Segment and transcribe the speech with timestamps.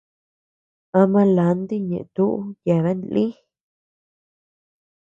[0.99, 3.25] Ama lanti ñeʼe túʼu yeabean lï.